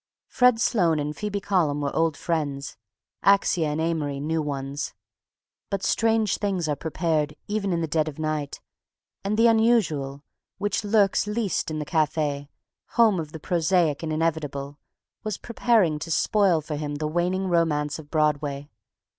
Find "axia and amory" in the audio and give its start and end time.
3.23-4.19